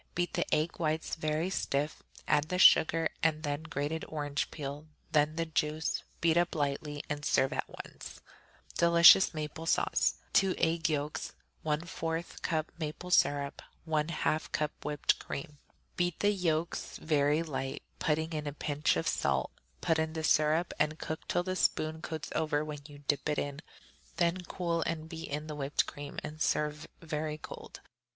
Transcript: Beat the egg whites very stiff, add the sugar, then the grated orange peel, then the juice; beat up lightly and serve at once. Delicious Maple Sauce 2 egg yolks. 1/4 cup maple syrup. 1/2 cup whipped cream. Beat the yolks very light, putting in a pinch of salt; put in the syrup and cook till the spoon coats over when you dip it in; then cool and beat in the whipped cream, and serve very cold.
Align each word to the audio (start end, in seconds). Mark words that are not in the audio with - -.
Beat 0.15 0.33
the 0.33 0.51
egg 0.51 0.79
whites 0.79 1.13
very 1.13 1.51
stiff, 1.51 2.01
add 2.27 2.45
the 2.49 2.57
sugar, 2.57 3.09
then 3.21 3.43
the 3.43 3.59
grated 3.59 4.03
orange 4.09 4.49
peel, 4.49 4.87
then 5.11 5.35
the 5.35 5.45
juice; 5.45 6.01
beat 6.21 6.37
up 6.37 6.55
lightly 6.55 7.03
and 7.07 7.23
serve 7.23 7.53
at 7.53 7.69
once. 7.85 8.19
Delicious 8.79 9.31
Maple 9.35 9.67
Sauce 9.67 10.15
2 10.33 10.55
egg 10.57 10.89
yolks. 10.89 11.33
1/4 11.63 12.41
cup 12.41 12.71
maple 12.79 13.11
syrup. 13.11 13.61
1/2 13.87 14.51
cup 14.51 14.71
whipped 14.83 15.19
cream. 15.19 15.59
Beat 15.97 16.19
the 16.21 16.31
yolks 16.31 16.97
very 16.97 17.43
light, 17.43 17.83
putting 17.99 18.33
in 18.33 18.47
a 18.47 18.53
pinch 18.53 18.97
of 18.97 19.07
salt; 19.07 19.51
put 19.81 19.99
in 19.99 20.13
the 20.13 20.23
syrup 20.23 20.73
and 20.79 20.97
cook 20.97 21.27
till 21.27 21.43
the 21.43 21.55
spoon 21.55 22.01
coats 22.01 22.31
over 22.33 22.65
when 22.65 22.79
you 22.87 23.03
dip 23.07 23.29
it 23.29 23.37
in; 23.37 23.61
then 24.17 24.41
cool 24.45 24.81
and 24.81 25.07
beat 25.09 25.29
in 25.29 25.45
the 25.45 25.53
whipped 25.55 25.85
cream, 25.85 26.17
and 26.23 26.41
serve 26.41 26.87
very 27.03 27.37
cold. 27.37 27.81